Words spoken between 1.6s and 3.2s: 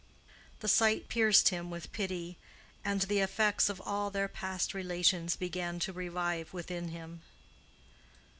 with pity, and the